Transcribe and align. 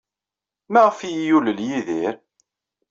Maɣef 0.71 0.97
ay 0.99 1.13
iyi-yulel 1.13 1.59
Yidir? 1.67 2.15